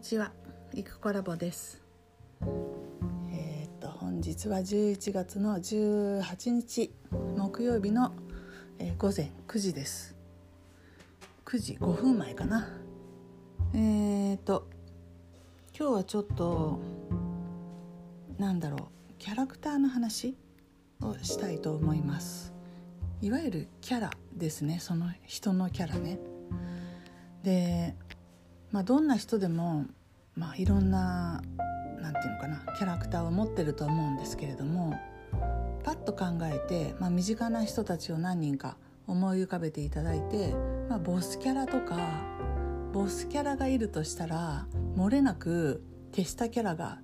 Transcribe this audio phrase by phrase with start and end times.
[0.00, 0.32] ちは、
[0.72, 1.82] いくコラボです。
[3.30, 6.90] えーっと本日は11月の18日
[7.36, 8.14] 木曜日の、
[8.78, 10.16] えー午前9時です。
[11.44, 12.70] 9時5分前かな。
[13.74, 14.70] えーっと
[15.78, 16.80] 今日はちょっと
[18.38, 20.34] なんだろうキャラクターの話
[21.02, 22.54] をしたいと思います。
[23.20, 24.78] いわゆるキャラですね。
[24.80, 26.18] その人のキャラね。
[27.42, 27.94] で
[28.72, 29.86] まあ、どんな人でも、
[30.36, 31.42] まあ、いろんな
[32.00, 34.98] なんていうのかなキャラクターを持ってると思うんですけれども
[35.82, 40.54] パッと考えて、まあ、身近な人たちを何人か思い浮かべていただいて、
[40.88, 41.98] まあ、ボスキャラとか
[42.92, 45.82] ボスキャラがいるとしたら漏れなく
[46.12, 46.98] 手下キャラが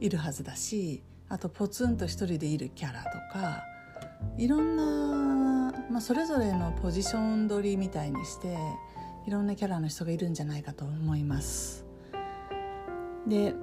[0.00, 3.64] いるはずだしあとポツンと一人でいるキャラとか
[4.36, 8.56] いろんな、まあ、それぞれのポジション取りみたいにして
[9.26, 11.84] いろんなキャラの人がいるんじゃないかと思います。
[13.26, 13.54] で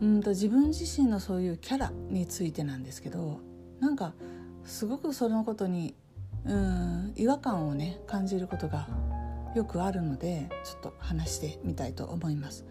[0.00, 3.40] うんと自分自身のそういうキャラについてなんですけど
[3.80, 4.14] なんか
[4.64, 5.94] すごくそのことに
[6.44, 8.88] うん違和感をね感じることが
[9.54, 12.64] よくあるのでちょっと話してみたいと思います。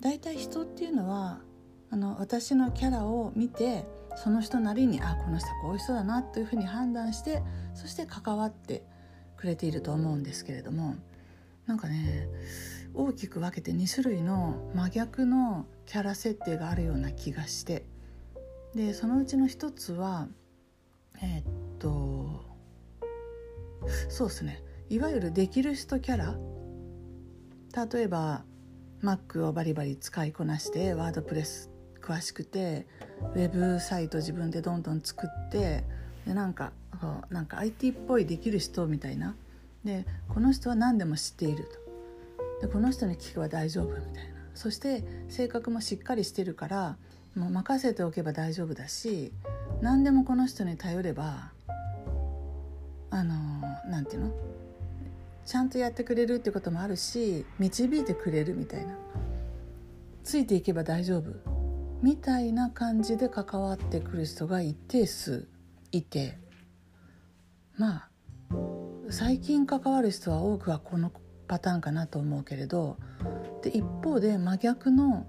[0.00, 1.40] だいたい人っていうのは
[1.90, 3.84] あの私のキャラを見て
[4.16, 7.42] その人なりにあこの人こういう人だなというふうに判断して
[7.74, 8.82] そして関わって
[9.36, 10.96] くれていると思うんですけれども
[11.66, 12.28] なんかね
[12.94, 17.84] 大きく分けて2種類の真逆のキャラ設定があるような気がして。
[18.74, 20.28] でそのうちの一つは
[21.22, 21.44] えーっ
[21.78, 22.42] と
[24.08, 24.62] そうですね。
[24.88, 26.36] いわゆるできる人キャラ。
[27.92, 28.44] 例えば
[29.02, 32.86] Mac をバリバリ使いこなしてワードプレス詳しくて
[33.34, 35.84] ウェブサイト自分でどんどん作って
[36.26, 36.72] でなんか
[37.30, 39.34] なんか IT っぽいできる人みたいな
[39.84, 41.64] でこの人は何でも知っている
[42.60, 42.66] と。
[42.66, 44.32] でこの人に聞けば大丈夫みたいな。
[44.54, 46.96] そして性格もしっかりしてるから
[47.34, 49.32] もう任せておけば大丈夫だし
[49.80, 51.50] 何でもこの人に頼れば
[53.10, 53.34] あの
[53.88, 54.32] なんていうの？
[55.44, 58.96] ちゃんとやってくれるってこともあるし導いてくれるみたいな。
[60.22, 61.32] ついていけば大丈夫。
[62.00, 65.48] みたいな感じで関わってくる人が一定数
[65.90, 66.38] いて。
[67.76, 68.08] まあ
[69.12, 71.12] 最近関わる人は多くはこの
[71.46, 72.96] パターンかなと思うけれど
[73.62, 75.26] で一方で真逆の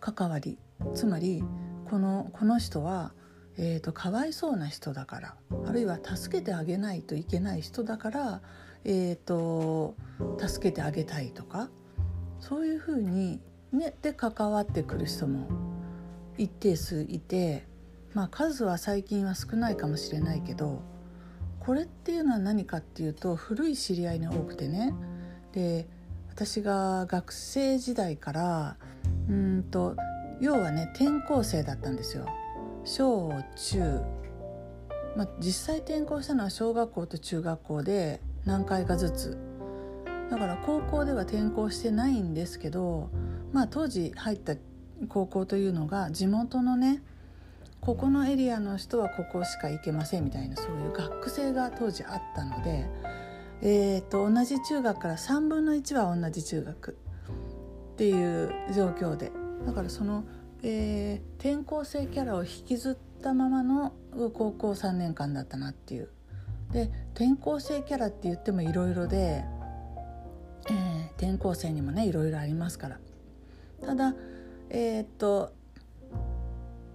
[0.00, 0.56] 関わり
[0.94, 1.44] つまり
[1.90, 3.12] このこの人は、
[3.58, 5.34] えーと、かわいそうな人だから
[5.66, 8.40] あるいは助けてあげないといけない人だから、
[8.84, 9.94] えーと、
[10.38, 11.68] 助けてあげたいとか
[12.38, 15.48] そういうふうに、ね、で関わってくる人も
[16.38, 17.66] 一定数いて、
[18.14, 20.80] まあ、数は最近は少ないかもしれないけど
[21.60, 24.94] これっていうのは何かっていうと古い知り合いに多くてね。
[25.52, 25.86] で
[26.30, 28.76] 私が学生時代から
[29.28, 29.94] うんと
[30.40, 32.26] 要はね転校生だったんですよ。
[32.84, 34.00] 小中、
[35.16, 39.38] まあ、実際転校したのは小学校と中学校で何回かずつ。
[40.30, 43.10] だから高校では転校してないんですけど
[43.52, 44.54] まあ当時入った
[45.08, 47.02] 高校というのが地元のね
[47.80, 52.86] ここのエリアの人はここしか行けませんみたいなそういう学生が当時あったので、
[53.62, 59.32] えー、と同じ中学から3分の1は同じ中学っていう状況で
[59.66, 60.24] だからその、
[60.62, 63.94] えー、転校生キャラを引きずったままの
[64.34, 66.10] 高校3年間だったなっていう。
[66.72, 69.44] で転校生キャラって言ってもいろいろで、
[70.68, 72.98] えー、転校生にもねいろいろありますから。
[73.84, 74.14] ただ
[74.68, 75.52] えー、っと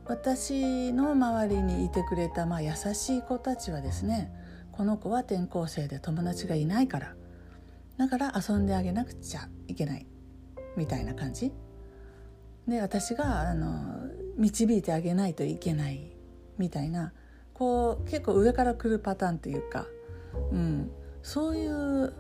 [0.08, 4.32] 私の周りにいてくれた、まあ、優しい子たちはですね
[4.72, 7.16] この子は転校生で友達がいないから
[7.98, 10.06] だから遊んであげなくちゃいけない
[10.76, 11.54] みたいな感じ。
[12.68, 16.12] で私があの導いてあげないといけない
[16.58, 17.14] みたいな
[17.54, 19.86] こう結構上から来るパターンというか、
[20.52, 20.92] うん、
[21.22, 22.14] そういう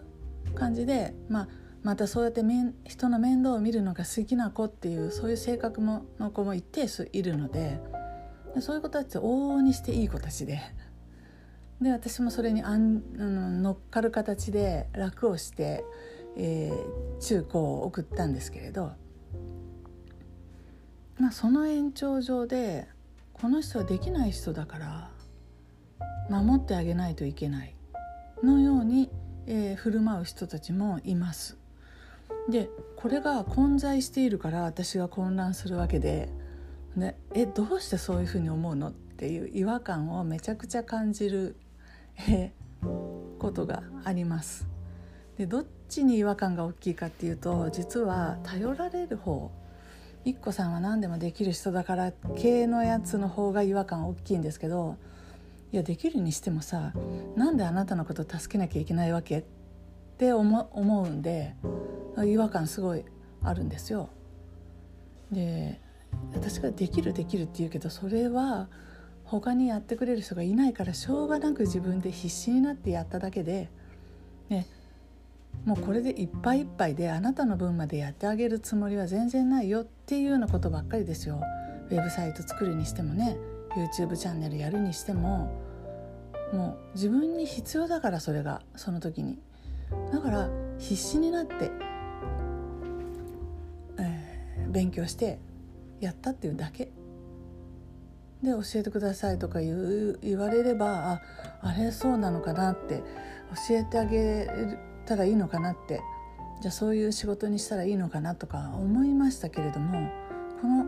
[0.54, 1.48] 感じで、まあ、
[1.86, 2.42] またそうやって
[2.86, 7.80] 人の面倒を見るのが好きな子っていうそういう性格もの子も一定数いるので
[8.60, 10.62] そういう子たち往々にしていい子たちで
[11.80, 15.86] で私もそれにあんあの乗っかる形で楽をして、
[16.36, 18.94] えー、中高を送ったんですけれど、
[21.20, 22.88] まあ、その延長上で
[23.34, 25.12] この人はできない人だから
[26.32, 27.76] 守ってあげないといけない
[28.42, 29.12] のように、
[29.46, 31.64] えー、振る舞う人たちもいます。
[32.50, 36.30] でこれが混在しているから私が混乱するわけで、
[36.96, 41.56] ね、えどうしてそういうふうに思うのっていう違和感をめちゃくちゃ感じる、
[42.30, 42.52] え、
[43.40, 44.68] ことがあります。
[45.38, 49.52] でどっちに違和感が大きいかっていうと実は頼られる方
[50.24, 54.98] 一個さんは何でもできる人だから系のやつの方が違和感大きいんですけど
[55.72, 56.94] いやできるにしてもさ
[57.36, 59.44] なんであなたのこと助けなきゃいけないわけっ
[60.16, 61.56] って思うんで
[62.26, 63.04] 違和感すごい
[63.44, 64.10] あるんですよ。
[65.30, 65.82] で
[66.34, 68.70] 私ができるできるって言うけどそれは
[69.26, 73.70] 他にやってくれる人がいないからしょうがなく自分で必死になってやっただけで、
[74.48, 74.68] ね、
[75.66, 81.42] もうこれでいっぱいいっぱいであなたの分までやってあげるつもりは全然ないよっていうようなことばっかりですよ。
[81.90, 83.38] ウェブサイト作るにしてもね
[83.76, 85.52] YouTube チャンネルやるにしても
[86.54, 89.40] もう自分に必要だからそれがその時に
[90.12, 91.72] だから必死になって、
[93.98, 95.40] えー、勉強して
[96.00, 96.92] やったっていうだけ
[98.44, 101.22] で教えてくださいとか言う言われればあ
[101.62, 103.02] あれそうなのかなって
[103.70, 104.48] 教えてあげ
[105.06, 106.02] たらいいのかなって
[106.62, 110.10] じゃあそういう仕事にしたらいいのかなとか思いましたけれども
[110.62, 110.86] この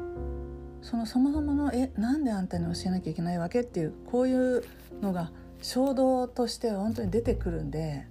[0.81, 4.63] そのそもそもの「えなんであんたに教えなきゃいけないわけ?」っていうこういう
[5.01, 8.07] のが衝動として本当に出てくるんで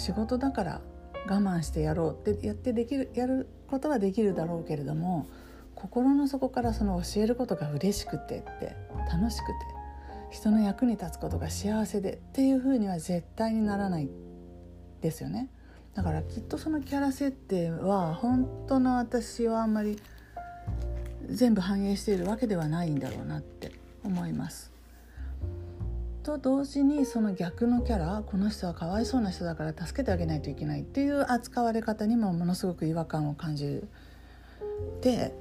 [0.00, 0.80] 仕事だから
[1.28, 5.26] 我慢してやろうってやってできるやることはできるだろうけれども
[5.74, 8.74] 心の底からその教えることが嬉しくてって
[9.12, 9.52] 楽しくて
[10.30, 14.08] 人の役に立つことが幸せでっていうふうには絶対にならない
[15.02, 15.48] ですよね。
[15.94, 20.00] だからきっとそのキャラ設定は本当の私はあんまり
[21.26, 23.72] 全部反映しているわけではないんだろうなって
[24.04, 24.69] 思います。
[26.22, 33.82] と同時にその逆のキャラこの人はかわいそうな人だから助けてあげないといけないっていう扱われ方にもものすごく違和感を感じ
[35.00, 35.32] て、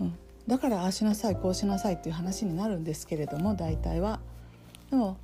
[0.00, 0.14] うん、
[0.46, 4.20] だからああしなさいこうしなさいっていう話になるんですけれども大体は。
[4.90, 5.16] でも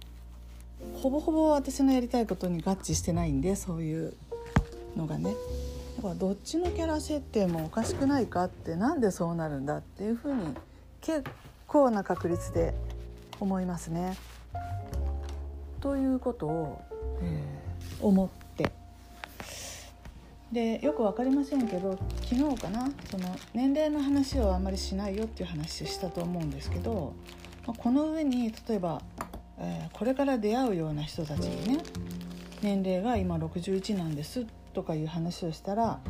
[0.94, 4.14] ほぼほぼ私のやりたいことに合致してないんでそういう
[4.96, 5.34] のがね
[5.96, 10.54] だからどっちのキャラ設定もおかしくないかってなんでそうなるんだっていうふうに
[11.02, 11.24] 結
[11.66, 12.74] 構な確率で
[13.38, 14.16] 思いますね。
[15.80, 16.82] ということを、
[17.22, 18.40] えー、思って。
[20.52, 27.14] でよく分かりませんけど昨日かなその年齢の話をあんまりしないよっていう話したと思うんですけど
[27.64, 29.00] この上に例えば、
[29.58, 31.82] えー、これから出会うような人たちにね
[32.62, 36.00] 年齢が今61なんですとかいう話をしたら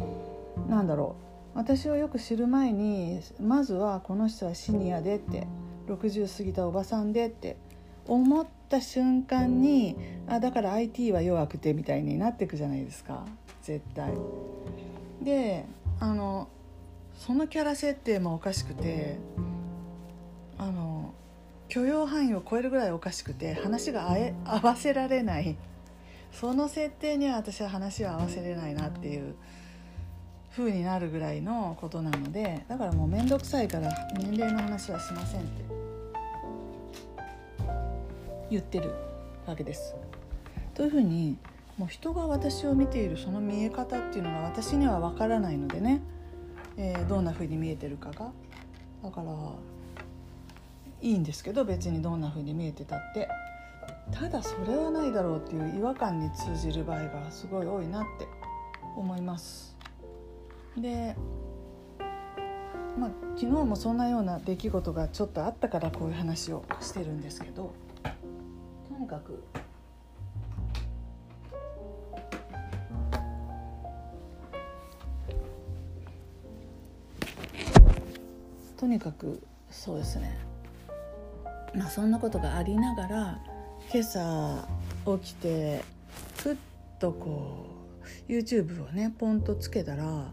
[0.68, 1.16] 何だろ
[1.54, 5.46] う私をよく知る前にまずはこの人はシニアでって
[5.86, 7.56] 60過ぎたおばさんでって
[8.06, 9.96] 思った瞬間に
[10.28, 13.26] あだから IT は弱くてみたいになっていくじゃないですか。
[13.62, 14.12] 絶対。
[15.20, 15.66] で
[15.98, 16.48] あの
[17.18, 19.18] そのキャラ設定もおかしくて
[20.56, 21.12] あの
[21.68, 24.10] 許容範囲を超えるぐらいおかしくて話が
[24.44, 25.56] 合わせられない。
[26.32, 29.34] その設定には私は話を合わせれないなっていう
[30.52, 35.89] 風になるぐらいのことなのでだからもう面倒くさいから年齢の話はしませんって。
[38.50, 38.92] 言ってる
[39.46, 39.94] わけです。
[40.74, 41.36] というふうに
[41.78, 46.02] もう人が私を見ているその見え方っていうのが私には分からないのでね、
[46.76, 48.30] えー、どんなふうに見えてるかが
[49.02, 49.32] だから
[51.00, 53.28] いいんですけど別にどんなふうに見えてたって
[54.12, 58.26] ただそれはないだろうっていう違和感に通じる場合がすごい多いなって
[58.96, 59.76] 思います。
[60.76, 61.16] で
[62.98, 67.72] まあ昨日もそんなような出来事がちょっとあったからこういう話をしてるんですけど
[69.00, 69.42] にかく。
[78.76, 80.38] とにかくそうですね。
[81.74, 83.38] まあそんなことがありながら
[83.92, 84.68] 今朝
[85.22, 85.82] 起きて
[86.36, 86.56] ふっ
[86.98, 87.66] とこ
[88.28, 90.32] う YouTube をねポンとつけたら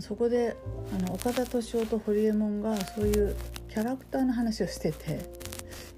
[0.00, 0.56] そこで
[0.92, 3.36] あの岡田敏夫と堀エモ門がそういう
[3.68, 5.20] キャラクターの話をしてて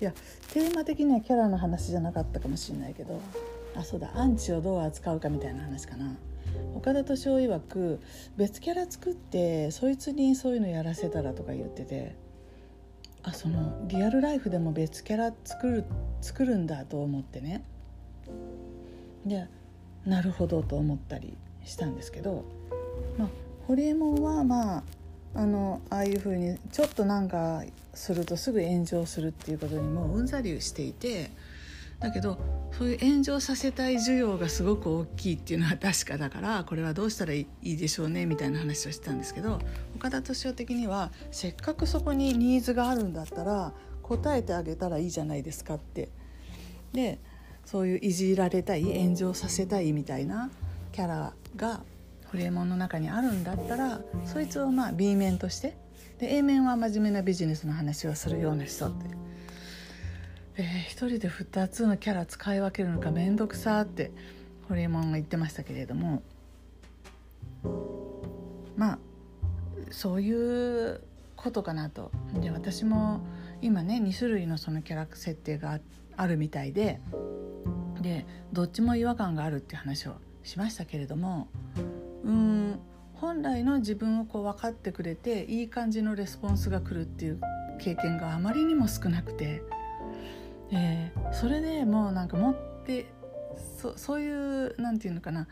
[0.00, 0.12] いや
[0.52, 3.20] テーマ的にはキャラの話じゃなかったかもしれないけど
[3.76, 6.16] あそうだアンチをどう扱うかみたいな話かな。
[6.74, 8.00] 岡田敏夫曰く
[8.36, 12.16] 別キャラ作ってそいつにそういうのやらせたらとか言ってて
[13.22, 15.84] あそのリアルライフでも別キャラ作る
[16.20, 17.62] 作るんだと思ってね。
[19.26, 19.46] で
[20.06, 22.44] なるほどと思ったりしたんですけど、
[23.18, 23.28] まあ、
[23.66, 24.82] 堀エモ門はまあ
[25.38, 27.62] あのああいうふうにちょっとなんか
[27.94, 31.30] するとすぐ炎上するっていうことにもうんざりしていて
[32.00, 32.38] だけど
[32.72, 39.60] そういう炎上させたい需要がすごく大きいっていうのは確かだからこれはどうしたらいいでしょうねみたいな話をしてたんですけど
[39.94, 46.08] 岡田敏夫的にはせっかくそこにニーズがあるんだったら答えてあげたらいいじゃないですかって。
[46.92, 47.20] で
[47.64, 50.50] そういういじられたい炎上させたいみたいな
[50.90, 51.82] キャラが
[52.30, 55.76] ホリエモンの中にあるんだったらそいつをまあ B 面として
[56.18, 59.28] で A 面は真面目なビジネスの話をするような人って。
[60.60, 64.10] えー、一人で2つのキャラ使い分けるのか面倒くさって
[64.68, 66.22] ホリエモンが言ってましたけれども
[68.76, 68.98] まあ
[69.90, 71.00] そういう
[71.36, 73.20] ことかなとで私も
[73.62, 75.78] 今ね2種類のそのキャラ設定が
[76.16, 77.00] あるみたいで
[78.02, 80.16] でどっちも違和感があるっていう話を
[80.48, 81.48] しましたけれども
[82.24, 82.80] うん
[83.12, 87.40] 本来の自分をこう分かってくれていい感じのレスポンスが来るっていう
[87.78, 89.62] 経験があまりにも少なくて、
[90.72, 93.06] えー、それでもうなんか持って
[93.96, 95.48] そういうなんていうのかな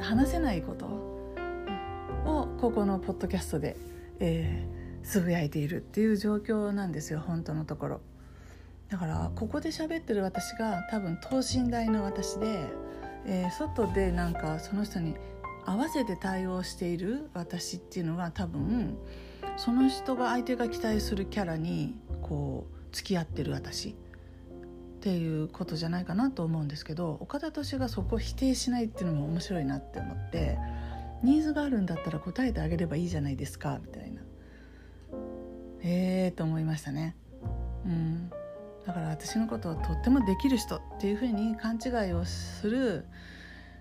[0.00, 3.76] 話せないことをここのポッドキャストで、
[4.18, 8.00] えー、つぶやいているっていう状況なんですよ本当のところ。
[8.88, 12.68] だからここで喋ってる私が多分等身大の私で、
[13.26, 15.14] えー、外でなんかその人に
[15.64, 18.98] 合わせて対応している私っていうのが多分
[19.56, 23.90] その人が相手が期待するキャラにこう付き合ってる私。
[23.90, 30.56] っていうことじゃないかなと思うんですけど岡田敏がそこを否定しないっていうのも面白いなって思って
[31.22, 34.22] ニーズがあるんだったら答えてあげればいいじゃないですかみたいな。
[35.82, 37.14] ええー、と思いましたね。
[37.84, 38.30] うん。
[38.86, 43.06] だから私のことをとってもできる人っていうふうに勘違いをする、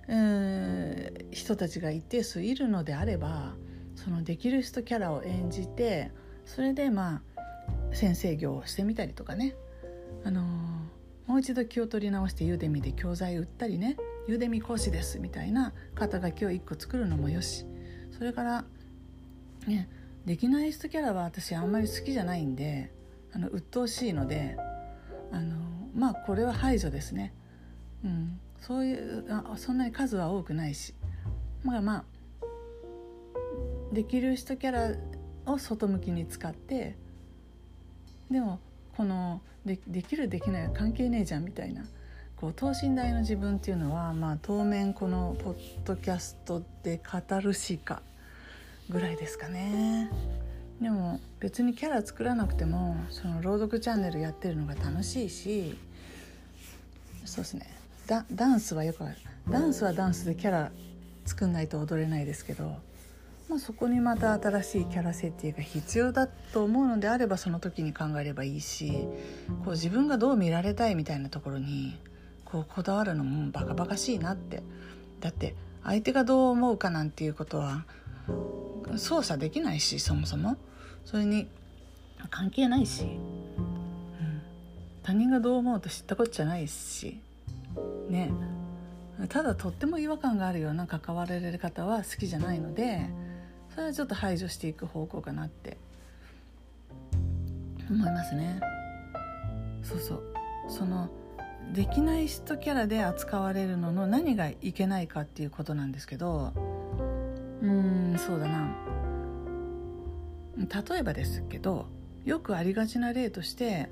[0.08, 3.54] えー、人たちが一定数いるのであれば
[3.96, 6.12] そのできる人キャラを演じて
[6.46, 7.44] それでまあ
[7.94, 9.56] 先生業をしてみたりとかね、
[10.24, 10.44] あのー、
[11.28, 13.98] もう一度気を取り直してユーデミで教材売ったりね。
[14.26, 17.66] ユーデミ講師ですみたいな肩書きを一個作るのもよし。
[18.18, 18.66] それから
[19.68, 19.90] ね
[20.26, 22.92] できない人キャラは私あんまり好きじゃないんで
[23.34, 24.58] あの鬱陶しいので
[25.34, 25.58] あの
[25.96, 27.34] まあこれは排除ですね、
[28.06, 30.94] うん、そういうあそんなに数は多くないし。
[31.64, 32.04] まあまあ
[33.94, 36.98] できる人キャラを外向きに使って
[38.30, 38.60] でも
[38.98, 41.84] このでできるできない関係ねえじゃんみたいな。
[42.36, 48.02] こう等身大の自分っていうのは、まあ、当面このポッドキャストで語るしか
[48.90, 50.10] ぐらいですかね。
[50.84, 55.78] でも別にキャラ作らなくてもその朗読チャンネルやってるのが楽しいし
[57.24, 57.68] そうですね。
[58.36, 59.16] ダンスはよくある。
[59.50, 60.72] ダンスはダンスでキャラ
[61.26, 62.76] 作んないと踊れないですけど、
[63.48, 69.08] まあ、そこにまた新しいキャラ設定が必要だと思うのであればその時に考えればいいし
[69.64, 71.98] こう自分がどう見られたいみたいなところに
[72.44, 74.62] こうこだわるのもバカバカしいなって。
[75.22, 77.86] だって相手がどう思うかなんていうことは
[78.98, 80.58] 操作できないしそもそも。
[81.06, 81.48] それに
[82.30, 84.42] 関係ないし、うん、
[85.02, 87.20] 他人がどう思うと知ったこっちゃないし。
[88.10, 88.32] ね。
[89.30, 93.08] ただとっても違和感があるような関わられる方は好きじゃないので
[93.70, 95.78] それはちょっと排除していく方向かなって。
[97.90, 98.60] 思いますね。
[99.84, 100.24] そうそう。
[100.68, 101.10] その
[101.74, 106.54] できない人キャラで扱われるのの何がいけないかっていうことなんですけど
[107.64, 108.76] うーんそうだな
[110.58, 111.88] 例えばですけど
[112.26, 113.90] よくありがちな例として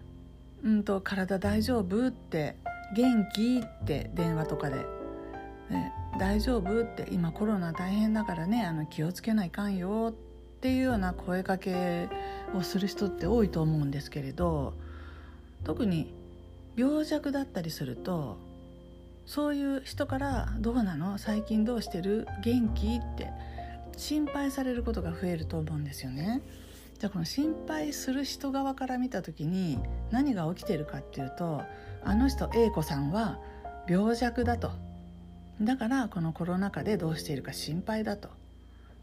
[0.62, 2.56] 「うんと体大丈夫?」って
[2.94, 4.86] 「元気?」って電話とかで
[5.70, 10.12] 「ね、大丈夫?」って「今コロナ大変だからねあの気をつけないかんよ」
[10.56, 12.08] っていうような声かけ
[12.54, 14.74] をする人って多いと思うんですけれど
[15.64, 16.14] 特に
[16.76, 18.38] 病弱だったりすると
[19.26, 21.18] そういう人から「どうなの？
[21.18, 22.26] 最近どうしてる？
[22.42, 23.30] 元気?」って
[23.96, 26.42] 心配されることが増えると思うんですよね。
[26.98, 29.78] じゃあこの心配する人側から見た時に
[30.10, 31.62] 何が起きてるかっていうと
[32.02, 33.38] あの人 A 子さんは
[33.88, 34.70] 病弱だと。
[35.60, 38.30] だからこのコロナ禍でどうしているか心配だと。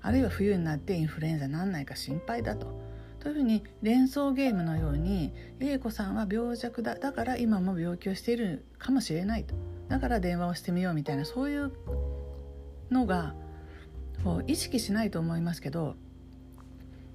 [0.01, 2.82] あるいは冬になってインフルエンザになんないか心配だと。
[3.23, 9.55] というふうに連想ゲームのように A 子さんは病弱だだから今も病気をしているかもしれないと
[9.87, 11.71] だから電話をしてみようみたいなそういう
[12.91, 13.33] のが
[14.25, 15.95] こう意識しないと思いますけど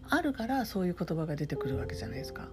[0.08, 2.48] あるからそういう言葉が出てくるわけじゃないですか。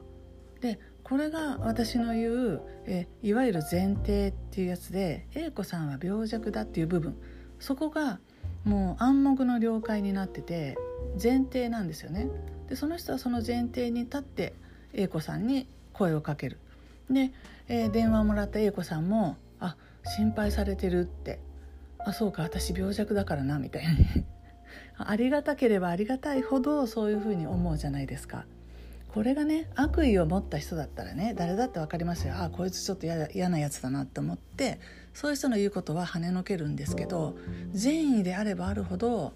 [0.59, 7.15] でこれが私の言うえいわゆる前提っていうやつで A 子さんは病弱だっていう部分
[7.59, 8.19] そこが
[8.65, 10.75] もう暗黙の了解になってて
[11.21, 12.27] 前提なんですよね。
[12.69, 14.53] でその人はその前提に立って
[14.93, 16.57] A 子さんに声をかける。
[17.09, 17.31] で、
[17.67, 19.75] えー、電話をもらった A 子さんも「あ
[20.17, 21.39] 心配されてる」って
[21.99, 24.25] 「あそうか私病弱だからな」みたいに
[24.97, 28.45] ありがたければありがたいほどそういうふうに思うじゃないですか。
[29.15, 34.81] これがね悪意を持った人だったらね誰だって分かりますよあこいつちょっと嫌なやつだなって思って
[35.13, 37.37] そういう人の言うことは跳ねのけるんですけど
[37.71, 39.31] 善意であればあるほど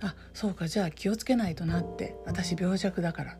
[0.00, 3.38] あそうかじゃあ気をつけないとなって私病弱だから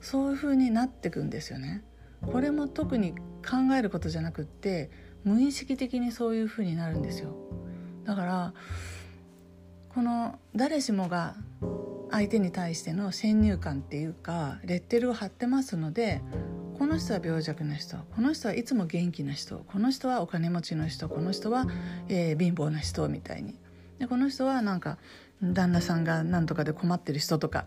[0.00, 1.84] そういう風になってくんですよね。
[2.22, 4.90] これも特に考えることじゃなくって
[5.24, 7.34] 無意識的にそういう風になるんですよ。
[8.04, 8.54] だから
[9.88, 11.36] この誰しもが
[12.10, 16.22] 相手に対しての先入観っていうかレッテルを貼ってますので
[16.78, 21.66] この人は病弱な人この人はいつも元気な人この人はお金持ちの人この人は、
[22.08, 23.56] えー、貧乏な人みたいに
[23.98, 24.98] でこの人はなんか
[25.42, 27.64] 旦那さんが何とかで困ってる人とか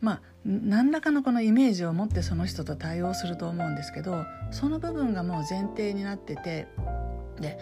[0.00, 6.66] まあ何らかのこのイメージを持ってその人と対応すると思うんですけどその部分がもう前提になってて
[7.40, 7.58] で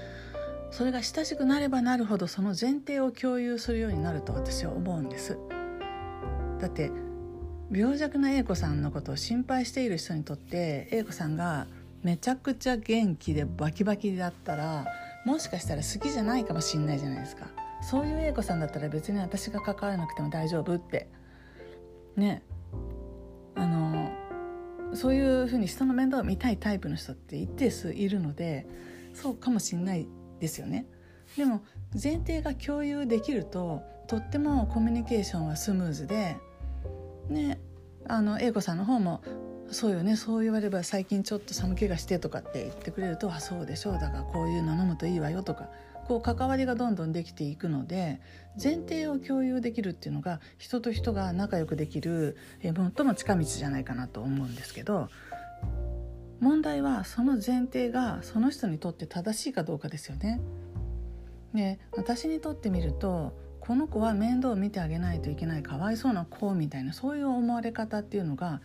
[0.70, 5.36] それが親しくなればなるほどその前提を共有するようになると私は思うんです。
[6.60, 6.92] だって
[7.72, 11.66] 病弱な A 子さんのことを心配している人にとって A 子さんが
[12.02, 14.86] めちゃくちゃ元気でバキバキだったら
[15.24, 17.46] もしかしたら好きじゃないかもしんないじゃないですか
[17.82, 21.08] そういう A 子さんだったら別に私が関わらなくても大丈夫って。
[22.16, 22.42] ね。
[23.54, 24.10] あの
[24.94, 28.66] そういうふうに人の面倒を見たいタイプの人って一定数いるので
[29.14, 30.08] そうかもしんない
[30.40, 30.86] ですよね。
[31.36, 36.36] でも前提が共有できるととってもコミュニケーションはスムーズで
[37.28, 37.60] ね。
[38.08, 39.22] あの英子さんの方も
[39.70, 45.68] 「そうよねそう言われれば最近ちょっと寒気がして」とかって言ってくれると「あそうでしょうだからこういうの飲むといいわよ」とか
[46.10, 48.20] こう関わりがどんどんできていくので
[48.60, 55.08] 前提を共有できるっていうのが人と人が仲良くできる、え最も近道じゃないかなと思うんですけど
[56.40, 60.40] 問題はその前提がその人にとって正しいかどうかですよね。
[61.54, 68.60] で私にとってみるとこの子は面倒を見てあげないといけないかわいそうな子みたいなそういう思われ方っていうのが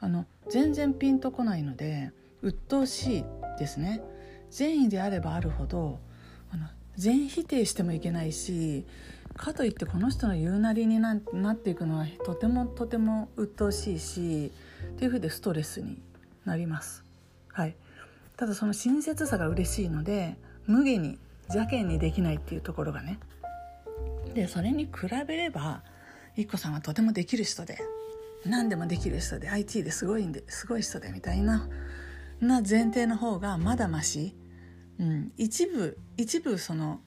[0.00, 3.24] あの全然ピンとこないので鬱陶しい
[3.58, 4.02] ですね。
[4.50, 5.98] 善意であればあるほど
[6.52, 6.66] あの
[7.00, 8.84] 全否定してもいけないし
[9.34, 14.52] かといってこの人の言うなりになっていくのはとてもとても鬱陶しいし
[14.96, 15.98] っていうふうでストレスに
[16.44, 17.02] なります。
[17.48, 17.74] はい、
[18.36, 20.36] ただその親切さが嬉しいので
[20.66, 23.18] 無下に邪険にできないっていうところがね。
[24.34, 25.82] でそれに比べれば
[26.36, 27.78] 一個さんはとてもできる人で
[28.44, 31.66] 何でもできる人で IT ですごいんですごい人でみたいな
[32.42, 34.34] な前提の方がまだまし、
[35.00, 37.00] うん、一部一部その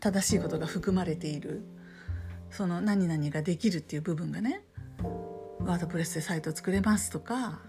[0.00, 1.62] 正しいことが含まれている
[2.50, 4.62] その何々ができるっていう部分がね
[5.60, 7.60] ワードプレスでサイト作れますとか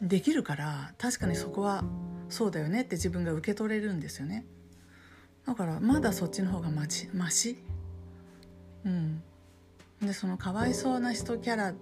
[0.00, 1.84] できるから確かにそこは
[2.30, 4.46] そうだよねって自分が受け取れるんですよね。
[5.46, 7.58] だからまだそっちの方がまちまし。
[8.84, 9.22] うん。
[10.00, 11.74] でそのかわいそうな人キャラ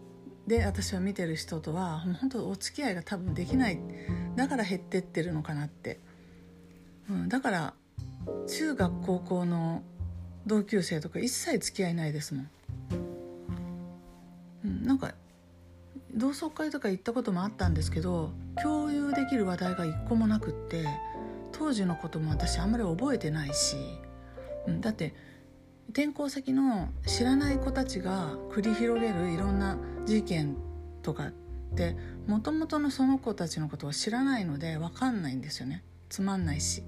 [0.47, 3.79] で私は見てる人とは本当お付き合いが多分できない。
[4.37, 6.01] だから減ってってるのかなって、
[7.11, 7.75] うん、だから
[8.49, 9.83] 中学高校の
[10.47, 12.49] 同級生とか一切付き合いないですもん、
[14.65, 15.15] うん、なんか
[16.15, 18.31] 同窓会とか行ったこともあったんですけど
[18.63, 20.87] 共有できる話題が一個もなくって
[21.53, 23.77] 当時のことも私あんまり覚えてないし、
[24.67, 25.15] うん、だって
[25.91, 30.57] 転校先の知らない子たちが繰り広げるいろんな事件
[31.03, 31.33] とかっ
[31.77, 35.85] てもともとのその子たちのことを知らないので分かんないんですよね。
[36.09, 36.83] つまんないし。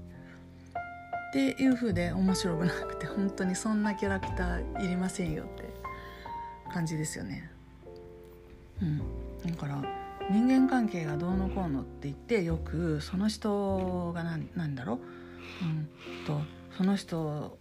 [1.28, 5.64] っていう風で面白くなくて本当にそんなキャラクターいりませんよって
[6.72, 7.50] 感じですよね。
[8.80, 8.98] うん、
[9.50, 9.82] だから
[10.30, 15.00] 人間関係がどうのこうのって言ってよくその人が何何だろ
[15.62, 15.88] う、うん、
[16.26, 16.40] と
[16.76, 17.58] その人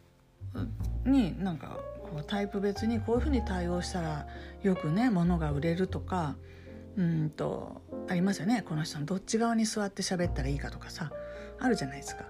[1.05, 4.27] になんかこうタイプ別にこういうふうに対応したら
[4.63, 6.35] よくね物が売れるとか
[6.97, 11.11] うんとありますよねこの人のどっち側に座って喋ったらいいかとかさ
[11.59, 12.25] あるじゃないですか。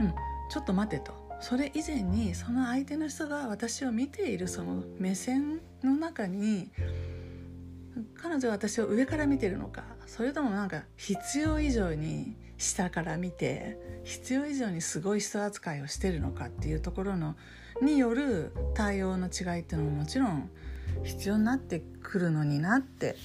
[0.00, 0.14] うん、
[0.54, 1.12] ちょっと待てと。
[1.40, 6.70] それ以前にその相手の人が私を見ているその目線の中に
[8.14, 9.82] 彼女は私を上から見てるのか。
[10.06, 17.34] それともなんか必要以上に下から見て必要以上にすごい人扱いをしてるのかっていうところの
[17.82, 20.50] による対応の違いっていうのももちろん
[21.02, 23.16] 必要になってくるのになって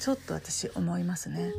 [0.00, 1.54] ちょっと私思いますね。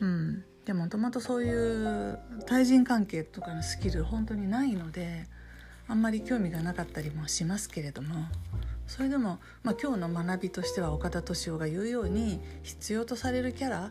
[0.00, 5.26] うん、でもともとそういう対人関係とかのスキル本当にないので
[5.86, 8.26] あんまり興味がなかったりもしますけれども
[8.86, 13.90] それでも、まあ、今日の学びとしては岡田敏夫が言うように必要とされるキャラ、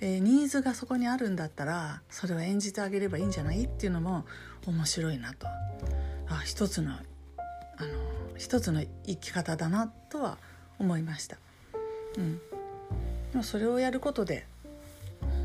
[0.00, 4.24] えー、ニーズがそこにあるんだったらそれを演じてあげればいいんじゃないっていうのも
[4.66, 5.46] 面白いなと
[6.28, 7.88] あ一つのあの
[8.38, 10.38] 一つの生き方だなとは
[10.78, 11.38] 思いました。
[12.18, 12.40] うん
[13.32, 14.46] でもそれをやることで、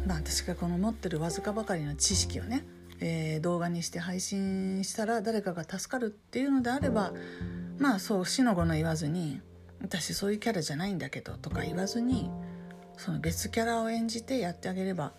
[0.06, 2.66] まあ、私がこの持ってるわずかばかりの知識をね、
[3.00, 7.14] えー、動画にして配信したら誰かが助かるっていうのであれば
[7.78, 9.42] まあそう死の子の言わずに
[9.82, 12.30] 私そういうキャラじゃないんだけどとか言わずに
[12.98, 15.14] その別キャラを演じてやってあげれば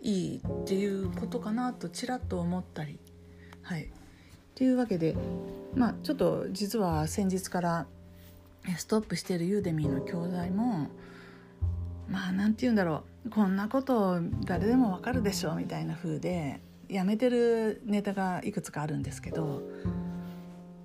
[0.00, 2.98] いいっていうことかなとちらっと思ったり
[3.62, 3.90] はい。
[4.54, 5.16] というわけで
[5.74, 7.86] まあちょっと実は先日から
[8.76, 10.88] ストップしているユーデミーの教材も
[12.12, 13.30] まあ何て言うんだろう。
[13.30, 19.62] こんなこと誰でもわかるでしょみたいな風でやめてるネタがいくつかあるんですけど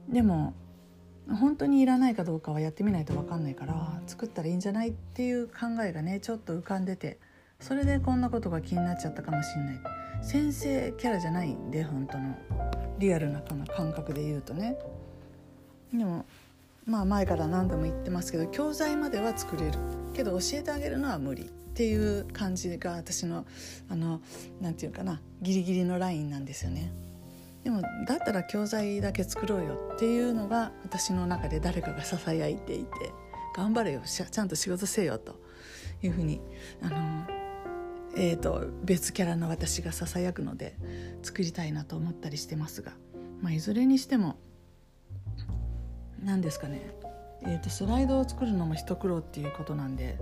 [0.08, 0.54] でも
[1.28, 7.18] 本当にいらないかどうかはやってみないと分かんないから作ったらいいんじゃないっていう考えがねちょっと浮かんでて
[7.60, 9.80] それでこんなことが気になっちゃったかもしんない。
[10.22, 12.36] 先生キャラじゃないんで本当の
[13.00, 14.78] リアルな感覚で言うとね。
[15.92, 16.26] でも
[16.86, 19.80] まあ前から何度も言ってますけど教材までは作れる。
[20.18, 23.46] けど教えてあげるのは無理っていう感じが私の
[23.88, 24.20] あの
[24.60, 26.92] 何て言うかなギリギリのラインなんですよね。
[27.64, 32.90] でもだったら教材だけ作ろうよっていうのが私の中で誰かがささやいていて
[33.56, 35.36] 頑張れよちゃんと仕事せよと
[36.02, 36.42] いうふうに
[36.82, 37.38] あの
[38.20, 40.76] えーと、別キャラの私がささやくので
[41.22, 42.94] 作りたいなと思ったりしてますが、
[43.42, 44.38] まあ、いずれにしても
[46.24, 46.96] 何ですかね、
[47.44, 50.18] えーと、スライドを作るのも一苦労っていうことなんで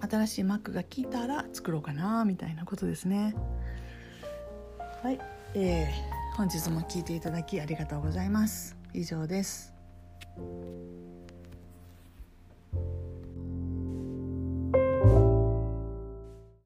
[0.00, 3.34] 新しい Mac が来たら作ろうかなみたいなことですね。
[5.02, 5.18] はい、
[5.54, 8.76] えー、本日も聴いていただきありがとうございます。
[8.94, 9.74] 以上です。